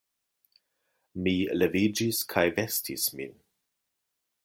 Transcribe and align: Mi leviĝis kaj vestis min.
Mi 1.27 1.35
leviĝis 1.63 2.25
kaj 2.35 2.47
vestis 2.59 3.09
min. 3.21 3.41